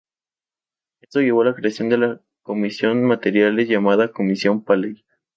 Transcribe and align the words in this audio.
Esto 1.01 1.19
llevó 1.21 1.43
a 1.43 1.45
la 1.45 1.53
creación 1.53 1.89
de 1.89 1.97
la 1.99 2.21
Comisión 2.41 3.03
materiales, 3.03 3.69
llamada 3.69 4.11
comisión 4.11 4.63
Paley. 4.63 5.05